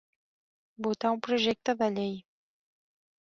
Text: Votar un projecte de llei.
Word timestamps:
Votar 0.85 1.11
un 1.15 1.19
projecte 1.27 1.75
de 1.83 1.91
llei. 1.97 2.17